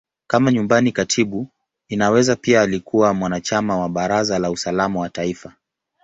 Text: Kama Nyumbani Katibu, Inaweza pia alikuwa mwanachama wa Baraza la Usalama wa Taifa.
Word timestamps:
Kama 0.27 0.51
Nyumbani 0.51 0.91
Katibu, 0.91 1.47
Inaweza 1.87 2.35
pia 2.35 2.61
alikuwa 2.61 3.13
mwanachama 3.13 3.77
wa 3.77 3.89
Baraza 3.89 4.39
la 4.39 4.51
Usalama 4.51 4.99
wa 4.99 5.09
Taifa. 5.09 5.53